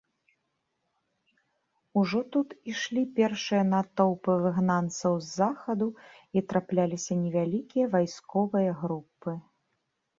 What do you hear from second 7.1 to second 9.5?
невялікія вайсковыя групы.